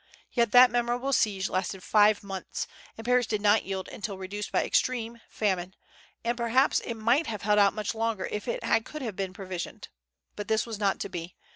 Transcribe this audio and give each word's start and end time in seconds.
Yet 0.31 0.51
that 0.51 0.71
memorable 0.71 1.13
siege 1.13 1.47
lasted 1.47 1.83
five 1.83 2.23
months, 2.23 2.65
and 2.97 3.05
Paris 3.05 3.27
did 3.27 3.39
not 3.39 3.65
yield 3.65 3.87
until 3.87 4.17
reduced 4.17 4.51
by 4.51 4.65
extreme, 4.65 5.21
famine; 5.29 5.75
and 6.23 6.35
perhaps 6.35 6.79
it 6.79 6.95
might 6.95 7.27
have 7.27 7.43
held 7.43 7.59
out 7.59 7.75
much 7.75 7.93
longer 7.93 8.25
if 8.31 8.47
it 8.47 8.61
could 8.83 9.03
have 9.03 9.15
been 9.15 9.31
provisioned. 9.31 9.89
But 10.35 10.47
this 10.47 10.65
was 10.65 10.79
not 10.79 10.99
to 11.01 11.09
be. 11.09 11.35